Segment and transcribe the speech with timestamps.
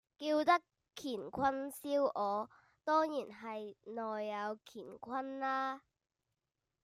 [0.17, 0.59] 叫得
[0.95, 2.49] 乾坤燒鵝，
[2.83, 5.83] 當然係內有乾坤啦